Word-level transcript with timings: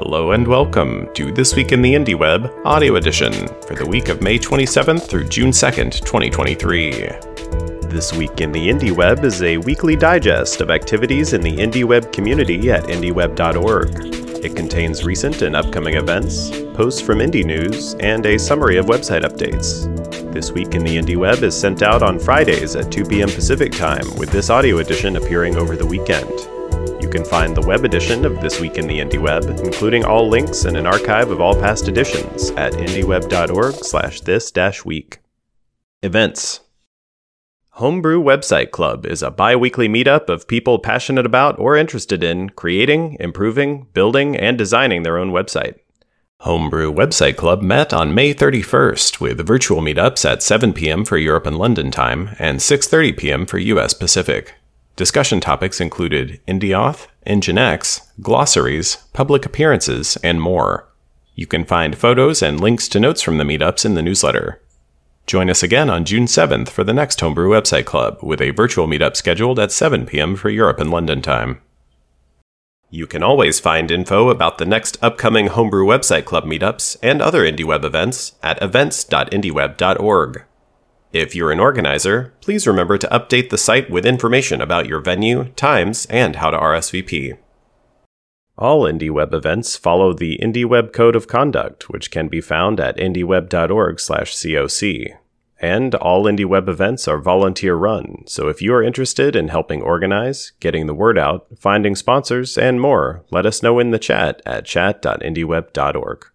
Hello 0.00 0.30
and 0.30 0.46
welcome 0.46 1.12
to 1.14 1.32
This 1.32 1.56
Week 1.56 1.72
in 1.72 1.82
the 1.82 1.92
Indie 1.92 2.16
Web 2.16 2.52
Audio 2.64 2.94
Edition 2.94 3.32
for 3.66 3.74
the 3.74 3.84
week 3.84 4.08
of 4.08 4.22
May 4.22 4.38
27th 4.38 5.02
through 5.08 5.24
June 5.24 5.50
2nd, 5.50 5.90
2023. 6.04 6.92
This 7.90 8.12
Week 8.12 8.40
in 8.40 8.52
the 8.52 8.68
Indie 8.68 8.92
Web 8.92 9.24
is 9.24 9.42
a 9.42 9.56
weekly 9.56 9.96
digest 9.96 10.60
of 10.60 10.70
activities 10.70 11.32
in 11.32 11.40
the 11.40 11.50
Indie 11.50 11.82
Web 11.82 12.12
community 12.12 12.70
at 12.70 12.84
indieweb.org. 12.84 14.44
It 14.44 14.54
contains 14.54 15.02
recent 15.02 15.42
and 15.42 15.56
upcoming 15.56 15.94
events, 15.94 16.50
posts 16.74 17.00
from 17.00 17.18
indie 17.18 17.44
news, 17.44 17.94
and 17.94 18.24
a 18.24 18.38
summary 18.38 18.76
of 18.76 18.86
website 18.86 19.24
updates. 19.24 19.92
This 20.32 20.52
Week 20.52 20.76
in 20.76 20.84
the 20.84 20.96
Indie 20.96 21.16
Web 21.16 21.42
is 21.42 21.58
sent 21.58 21.82
out 21.82 22.04
on 22.04 22.20
Fridays 22.20 22.76
at 22.76 22.92
2 22.92 23.04
p.m. 23.04 23.30
Pacific 23.30 23.72
Time, 23.72 24.14
with 24.16 24.30
this 24.30 24.48
audio 24.48 24.78
edition 24.78 25.16
appearing 25.16 25.56
over 25.56 25.74
the 25.74 25.86
weekend. 25.86 26.48
You 27.08 27.12
can 27.12 27.24
find 27.24 27.56
the 27.56 27.66
web 27.66 27.86
edition 27.86 28.26
of 28.26 28.38
This 28.42 28.60
Week 28.60 28.76
in 28.76 28.86
the 28.86 28.98
Indie 28.98 29.18
Web, 29.18 29.44
including 29.64 30.04
all 30.04 30.28
links 30.28 30.66
and 30.66 30.76
an 30.76 30.86
archive 30.86 31.30
of 31.30 31.40
all 31.40 31.54
past 31.54 31.88
editions 31.88 32.50
at 32.50 32.74
indieweb.org 32.74 33.76
slash 33.76 34.20
this 34.20 34.50
dash 34.50 34.84
week. 34.84 35.20
Events 36.02 36.60
Homebrew 37.70 38.22
Website 38.22 38.72
Club 38.72 39.06
is 39.06 39.22
a 39.22 39.30
bi 39.30 39.56
weekly 39.56 39.88
meetup 39.88 40.28
of 40.28 40.46
people 40.46 40.78
passionate 40.78 41.24
about 41.24 41.58
or 41.58 41.78
interested 41.78 42.22
in 42.22 42.50
creating, 42.50 43.16
improving, 43.18 43.86
building, 43.94 44.36
and 44.36 44.58
designing 44.58 45.02
their 45.02 45.16
own 45.16 45.30
website. 45.30 45.76
Homebrew 46.40 46.92
Website 46.92 47.36
Club 47.36 47.62
met 47.62 47.94
on 47.94 48.14
May 48.14 48.34
31st 48.34 49.18
with 49.18 49.46
virtual 49.46 49.80
meetups 49.80 50.30
at 50.30 50.42
7 50.42 50.74
p.m. 50.74 51.06
for 51.06 51.16
Europe 51.16 51.46
and 51.46 51.56
London 51.56 51.90
time 51.90 52.36
and 52.38 52.58
6:30 52.58 53.16
p.m. 53.16 53.46
for 53.46 53.56
US 53.56 53.94
Pacific. 53.94 54.57
Discussion 54.98 55.38
topics 55.38 55.80
included 55.80 56.40
IndieAuth, 56.48 57.06
Nginx, 57.24 58.00
glossaries, 58.20 58.96
public 59.12 59.46
appearances, 59.46 60.18
and 60.24 60.42
more. 60.42 60.88
You 61.36 61.46
can 61.46 61.64
find 61.64 61.96
photos 61.96 62.42
and 62.42 62.58
links 62.58 62.88
to 62.88 62.98
notes 62.98 63.22
from 63.22 63.38
the 63.38 63.44
meetups 63.44 63.84
in 63.84 63.94
the 63.94 64.02
newsletter. 64.02 64.60
Join 65.24 65.50
us 65.50 65.62
again 65.62 65.88
on 65.88 66.04
June 66.04 66.24
7th 66.24 66.70
for 66.70 66.82
the 66.82 66.92
next 66.92 67.20
Homebrew 67.20 67.48
Website 67.48 67.84
Club, 67.84 68.18
with 68.24 68.40
a 68.40 68.50
virtual 68.50 68.88
meetup 68.88 69.14
scheduled 69.14 69.60
at 69.60 69.70
7 69.70 70.04
p.m. 70.04 70.34
for 70.34 70.50
Europe 70.50 70.80
and 70.80 70.90
London 70.90 71.22
time. 71.22 71.60
You 72.90 73.06
can 73.06 73.22
always 73.22 73.60
find 73.60 73.92
info 73.92 74.30
about 74.30 74.58
the 74.58 74.66
next 74.66 74.98
upcoming 75.00 75.46
Homebrew 75.46 75.86
Website 75.86 76.24
Club 76.24 76.42
meetups 76.42 76.96
and 77.04 77.22
other 77.22 77.44
IndieWeb 77.44 77.84
events 77.84 78.32
at 78.42 78.60
events.indieweb.org. 78.60 80.44
If 81.12 81.34
you're 81.34 81.50
an 81.50 81.60
organizer, 81.60 82.34
please 82.42 82.66
remember 82.66 82.98
to 82.98 83.08
update 83.08 83.48
the 83.48 83.56
site 83.56 83.88
with 83.88 84.04
information 84.04 84.60
about 84.60 84.86
your 84.86 85.00
venue, 85.00 85.44
times, 85.56 86.04
and 86.06 86.36
how 86.36 86.50
to 86.50 86.58
RSVP. 86.58 87.38
All 88.58 88.82
IndieWeb 88.82 89.32
events 89.32 89.76
follow 89.76 90.12
the 90.12 90.38
IndieWeb 90.42 90.92
Code 90.92 91.16
of 91.16 91.26
Conduct, 91.26 91.88
which 91.88 92.10
can 92.10 92.28
be 92.28 92.42
found 92.42 92.78
at 92.78 92.98
indieweb.org/coc. 92.98 95.18
And 95.60 95.94
all 95.94 96.24
IndieWeb 96.24 96.68
events 96.68 97.08
are 97.08 97.18
volunteer 97.18 97.74
run, 97.74 98.24
so 98.26 98.48
if 98.48 98.60
you 98.60 98.74
are 98.74 98.82
interested 98.82 99.34
in 99.34 99.48
helping 99.48 99.82
organize, 99.82 100.52
getting 100.60 100.86
the 100.86 100.94
word 100.94 101.18
out, 101.18 101.46
finding 101.58 101.96
sponsors, 101.96 102.58
and 102.58 102.80
more, 102.80 103.24
let 103.30 103.46
us 103.46 103.62
know 103.62 103.78
in 103.78 103.90
the 103.90 103.98
chat 103.98 104.42
at 104.44 104.66
chat.indieweb.org. 104.66 106.26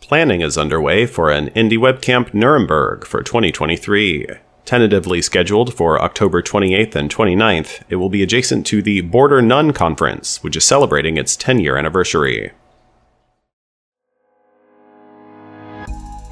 Planning 0.00 0.40
is 0.40 0.58
underway 0.58 1.06
for 1.06 1.30
an 1.30 1.50
IndieWeb 1.50 2.00
Camp 2.00 2.34
Nuremberg 2.34 3.04
for 3.06 3.22
2023. 3.22 4.26
Tentatively 4.64 5.22
scheduled 5.22 5.74
for 5.74 6.00
October 6.00 6.42
28th 6.42 6.94
and 6.96 7.14
29th, 7.14 7.82
it 7.88 7.96
will 7.96 8.08
be 8.08 8.22
adjacent 8.22 8.66
to 8.66 8.82
the 8.82 9.02
Border 9.02 9.42
None 9.42 9.72
Conference, 9.72 10.42
which 10.42 10.56
is 10.56 10.64
celebrating 10.64 11.16
its 11.16 11.36
10 11.36 11.60
year 11.60 11.76
anniversary. 11.76 12.50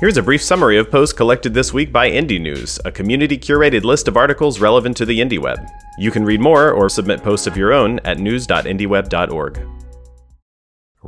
Here's 0.00 0.16
a 0.16 0.22
brief 0.22 0.42
summary 0.42 0.78
of 0.78 0.90
posts 0.90 1.12
collected 1.12 1.54
this 1.54 1.72
week 1.72 1.92
by 1.92 2.10
Indie 2.10 2.40
News, 2.40 2.80
a 2.84 2.92
community 2.92 3.36
curated 3.36 3.82
list 3.82 4.08
of 4.08 4.16
articles 4.16 4.60
relevant 4.60 4.96
to 4.96 5.04
the 5.04 5.20
IndieWeb. 5.20 5.68
You 5.98 6.10
can 6.10 6.24
read 6.24 6.40
more 6.40 6.70
or 6.70 6.88
submit 6.88 7.22
posts 7.22 7.46
of 7.46 7.56
your 7.56 7.72
own 7.72 7.98
at 8.04 8.18
news.indieweb.org. 8.18 9.77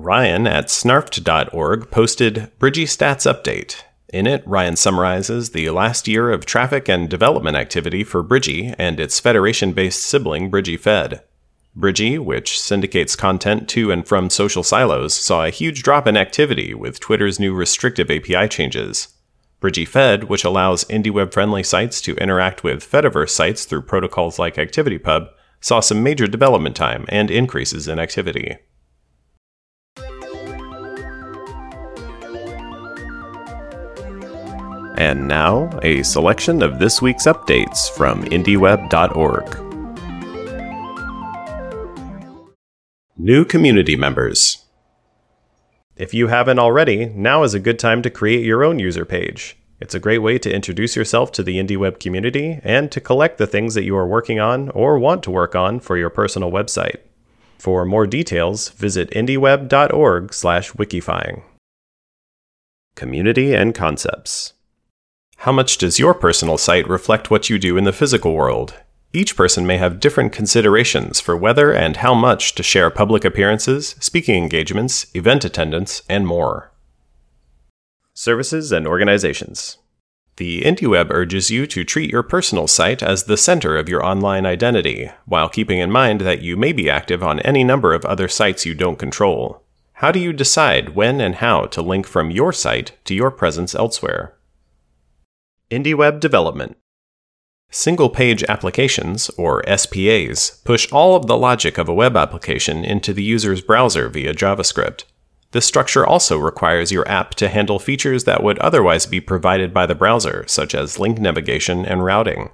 Ryan 0.03 0.47
at 0.47 0.69
snarfed.org 0.69 1.91
posted 1.91 2.50
Bridgy 2.59 2.84
Stats 2.84 3.31
Update. 3.31 3.83
In 4.09 4.27
it, 4.27 4.43
Ryan 4.47 4.75
summarizes 4.77 5.50
the 5.50 5.69
last 5.69 6.09
year 6.09 6.31
of 6.31 6.47
traffic 6.47 6.88
and 6.88 7.06
development 7.06 7.59
activity 7.59 8.03
for 8.03 8.25
Bridgy 8.25 8.75
and 8.78 8.99
its 8.99 9.21
Federation 9.21 9.75
based 9.75 10.03
sibling, 10.03 10.50
Bridgy 10.50 10.78
Fed. 10.78 11.22
Bridgy, 11.77 12.19
which 12.19 12.59
syndicates 12.59 13.15
content 13.15 13.69
to 13.69 13.93
and 13.93 14.09
from 14.09 14.31
social 14.31 14.62
silos, 14.62 15.12
saw 15.12 15.44
a 15.44 15.50
huge 15.50 15.83
drop 15.83 16.06
in 16.06 16.16
activity 16.16 16.72
with 16.72 16.99
Twitter's 16.99 17.39
new 17.39 17.53
restrictive 17.53 18.10
API 18.10 18.49
changes. 18.49 19.09
Bridgy 19.60 19.87
Fed, 19.87 20.25
which 20.25 20.44
allows 20.44 20.84
IndieWeb 20.84 21.31
friendly 21.31 21.62
sites 21.62 22.00
to 22.00 22.16
interact 22.16 22.65
with 22.65 22.91
Fediverse 22.91 23.31
sites 23.31 23.66
through 23.66 23.83
protocols 23.83 24.39
like 24.39 24.55
ActivityPub, 24.55 25.28
saw 25.60 25.81
some 25.81 26.03
major 26.03 26.27
development 26.27 26.75
time 26.75 27.05
and 27.10 27.31
increases 27.31 27.87
in 27.87 27.99
activity. 27.99 28.56
And 35.00 35.27
now, 35.27 35.81
a 35.83 36.03
selection 36.03 36.62
of 36.62 36.78
this 36.78 37.00
week's 37.00 37.25
updates 37.25 37.91
from 37.91 38.22
IndieWeb.org. 38.25 39.56
New 43.16 43.47
community 43.47 43.97
members. 43.97 44.66
If 45.97 46.12
you 46.12 46.27
haven't 46.27 46.59
already, 46.59 47.06
now 47.06 47.44
is 47.44 47.55
a 47.55 47.60
good 47.60 47.78
time 47.78 48.03
to 48.03 48.10
create 48.10 48.44
your 48.44 48.62
own 48.62 48.78
user 48.78 49.06
page. 49.06 49.56
It's 49.81 49.94
a 49.94 49.99
great 49.99 50.19
way 50.19 50.39
to 50.39 50.55
introduce 50.55 50.97
yourself 50.97 51.33
to 51.33 51.43
the 51.43 51.59
IndieWeb 51.59 51.99
community 51.99 52.60
and 52.62 52.93
to 52.93 53.00
collect 53.00 53.39
the 53.39 53.47
things 53.47 53.72
that 53.77 53.84
you 53.84 53.97
are 53.97 54.06
working 54.06 54.39
on 54.39 54.69
or 54.69 54.99
want 54.99 55.22
to 55.22 55.31
work 55.31 55.55
on 55.55 55.81
for 55.81 55.97
your 55.97 56.10
personal 56.10 56.50
website. 56.50 56.99
For 57.56 57.87
more 57.87 58.06
details, 58.06 58.69
visit 58.69 59.09
indieweb.org/wikifying. 59.12 61.43
Community 62.97 63.55
and 63.55 63.75
concepts. 63.75 64.53
How 65.45 65.53
much 65.53 65.78
does 65.78 65.99
your 65.99 66.12
personal 66.12 66.59
site 66.59 66.87
reflect 66.87 67.31
what 67.31 67.49
you 67.49 67.59
do 67.59 67.78
in 67.78 67.84
the 67.84 67.95
physical 67.95 68.34
world? 68.34 68.75
Each 69.15 69.34
person 69.34 69.67
may 69.67 69.78
have 69.78 69.99
different 69.99 70.34
considerations 70.34 71.19
for 71.19 71.34
whether 71.34 71.73
and 71.73 71.97
how 71.97 72.12
much 72.12 72.55
to 72.56 72.62
share 72.62 72.91
public 72.91 73.25
appearances, 73.25 73.97
speaking 74.01 74.34
engagements, 74.34 75.06
event 75.15 75.47
attendance, 75.47 76.03
and 76.11 76.27
more. 76.27 76.73
Services 78.12 78.71
and 78.71 78.87
organizations. 78.87 79.78
The 80.37 80.61
IndieWeb 80.61 81.11
urges 81.11 81.51
you 81.51 81.67
to 81.69 81.84
treat 81.84 82.11
your 82.11 82.22
personal 82.22 82.67
site 82.67 83.03
as 83.03 83.25
the 83.25 83.39
center 83.39 83.78
of 83.78 83.89
your 83.89 84.05
online 84.05 84.45
identity, 84.45 85.11
while 85.25 85.49
keeping 85.49 85.78
in 85.78 85.91
mind 85.91 86.21
that 86.21 86.43
you 86.43 86.59
may 86.59 86.75
be 86.75 86.91
active 86.91 87.22
on 87.22 87.41
any 87.41 87.65
number 87.65 87.95
of 87.95 88.05
other 88.05 88.28
sites 88.28 88.67
you 88.67 88.75
don't 88.75 88.99
control. 88.99 89.62
How 89.95 90.12
do 90.12 90.19
you 90.19 90.34
decide 90.34 90.95
when 90.95 91.19
and 91.19 91.37
how 91.37 91.65
to 91.65 91.81
link 91.81 92.07
from 92.07 92.31
your 92.31 92.53
site 92.53 92.93
to 93.07 93.15
your 93.15 93.31
presence 93.31 93.75
elsewhere? 93.75 94.34
IndieWeb 95.70 96.19
Development 96.19 96.76
Single 97.70 98.10
page 98.10 98.42
applications, 98.48 99.31
or 99.38 99.62
SPAs, 99.69 100.60
push 100.64 100.91
all 100.91 101.14
of 101.14 101.28
the 101.28 101.36
logic 101.36 101.78
of 101.78 101.88
a 101.88 101.94
web 101.94 102.16
application 102.16 102.84
into 102.84 103.12
the 103.12 103.22
user's 103.22 103.60
browser 103.60 104.09
via 104.09 104.34
JavaScript. 104.34 105.04
This 105.53 105.66
structure 105.66 106.04
also 106.04 106.36
requires 106.38 106.91
your 106.91 107.06
app 107.06 107.36
to 107.36 107.48
handle 107.48 107.78
features 107.78 108.25
that 108.25 108.42
would 108.42 108.59
otherwise 108.59 109.06
be 109.06 109.20
provided 109.20 109.72
by 109.72 109.86
the 109.86 109.94
browser, 109.94 110.44
such 110.48 110.75
as 110.75 110.98
link 110.98 111.20
navigation 111.20 111.86
and 111.86 112.04
routing. 112.04 112.50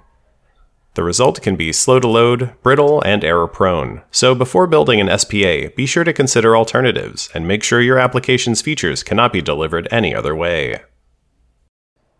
The 0.93 1.03
result 1.03 1.41
can 1.41 1.55
be 1.55 1.73
slow 1.73 1.99
to 1.99 2.07
load, 2.07 2.53
brittle, 2.61 3.01
and 3.01 3.23
error 3.23 3.47
prone. 3.47 4.03
So 4.11 4.35
before 4.35 4.67
building 4.67 5.01
an 5.01 5.17
SPA, 5.17 5.69
be 5.75 5.87
sure 5.87 6.03
to 6.03 6.13
consider 6.13 6.55
alternatives 6.55 7.31
and 7.33 7.47
make 7.47 7.63
sure 7.63 7.81
your 7.81 7.97
application's 7.97 8.61
features 8.61 9.01
cannot 9.01 9.33
be 9.33 9.41
delivered 9.41 9.87
any 9.89 10.13
other 10.13 10.35
way. 10.35 10.81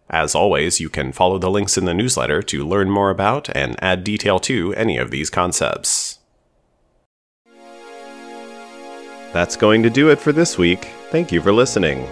As 0.09 0.33
always, 0.33 0.79
you 0.79 0.89
can 0.89 1.11
follow 1.11 1.37
the 1.37 1.49
links 1.49 1.77
in 1.77 1.85
the 1.85 1.93
newsletter 1.93 2.41
to 2.43 2.65
learn 2.65 2.89
more 2.89 3.09
about 3.09 3.49
and 3.55 3.75
add 3.83 4.03
detail 4.03 4.39
to 4.39 4.73
any 4.75 4.97
of 4.97 5.11
these 5.11 5.29
concepts. 5.29 6.19
That's 9.33 9.57
going 9.57 9.83
to 9.83 9.89
do 9.89 10.09
it 10.09 10.19
for 10.19 10.31
this 10.31 10.57
week. 10.57 10.85
Thank 11.11 11.31
you 11.31 11.41
for 11.41 11.51
listening. 11.51 12.07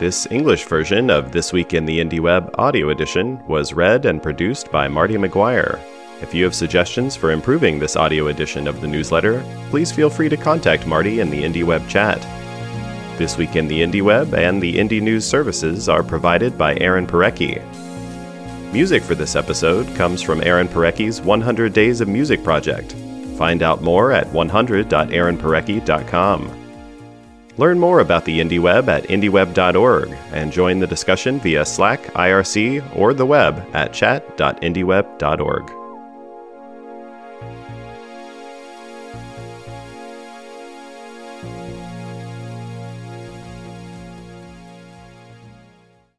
This 0.00 0.26
English 0.30 0.64
version 0.64 1.10
of 1.10 1.32
This 1.32 1.52
Week 1.52 1.74
in 1.74 1.84
the 1.84 1.98
Indie 1.98 2.20
Web 2.20 2.54
audio 2.58 2.90
edition 2.90 3.44
was 3.46 3.72
read 3.72 4.04
and 4.04 4.22
produced 4.22 4.70
by 4.70 4.86
Marty 4.86 5.14
McGuire. 5.14 5.80
If 6.20 6.34
you 6.34 6.42
have 6.44 6.54
suggestions 6.54 7.14
for 7.14 7.30
improving 7.30 7.78
this 7.78 7.94
audio 7.94 8.26
edition 8.26 8.66
of 8.66 8.80
the 8.80 8.88
newsletter, 8.88 9.44
please 9.70 9.92
feel 9.92 10.10
free 10.10 10.28
to 10.28 10.36
contact 10.36 10.86
Marty 10.86 11.20
in 11.20 11.30
the 11.30 11.44
IndieWeb 11.44 11.88
chat. 11.88 12.20
This 13.18 13.36
Week 13.36 13.54
in 13.56 13.66
the 13.66 13.82
Indie 13.82 14.00
Web 14.00 14.32
and 14.32 14.62
the 14.62 14.76
Indie 14.76 15.02
News 15.02 15.26
services 15.26 15.88
are 15.88 16.04
provided 16.04 16.56
by 16.56 16.76
Aaron 16.76 17.04
Parecki. 17.04 17.60
Music 18.72 19.02
for 19.02 19.16
this 19.16 19.34
episode 19.34 19.92
comes 19.96 20.22
from 20.22 20.40
Aaron 20.42 20.68
Parecki's 20.68 21.20
100 21.20 21.72
Days 21.72 22.00
of 22.00 22.06
Music 22.06 22.44
project. 22.44 22.92
Find 23.36 23.64
out 23.64 23.82
more 23.82 24.12
at 24.12 24.28
100.aaronparecki.com. 24.28 26.64
Learn 27.56 27.80
more 27.80 27.98
about 27.98 28.24
the 28.24 28.38
IndieWeb 28.38 28.86
at 28.86 29.02
indieweb.org 29.04 30.16
and 30.32 30.52
join 30.52 30.78
the 30.78 30.86
discussion 30.86 31.40
via 31.40 31.64
Slack, 31.64 32.04
IRC, 32.14 32.96
or 32.96 33.14
the 33.14 33.26
web 33.26 33.66
at 33.74 33.92
chat.indieweb.org. 33.92 35.77